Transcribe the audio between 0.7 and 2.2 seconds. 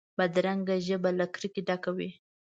ژبه له کرکې ډکه وي